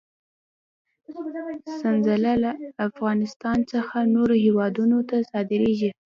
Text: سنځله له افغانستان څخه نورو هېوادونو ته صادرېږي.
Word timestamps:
سنځله 1.81 2.33
له 2.43 2.51
افغانستان 2.87 3.57
څخه 3.71 3.97
نورو 4.15 4.35
هېوادونو 4.45 4.97
ته 5.09 5.15
صادرېږي. 5.29 5.91